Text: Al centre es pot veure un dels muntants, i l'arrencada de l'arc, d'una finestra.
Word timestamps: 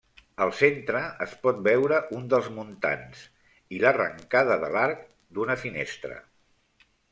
Al 0.43 0.51
centre 0.59 1.01
es 1.25 1.35
pot 1.43 1.59
veure 1.67 1.99
un 2.21 2.23
dels 2.35 2.49
muntants, 2.55 3.21
i 3.77 3.83
l'arrencada 3.85 4.59
de 4.67 4.73
l'arc, 4.79 5.07
d'una 5.37 5.61
finestra. 5.67 6.21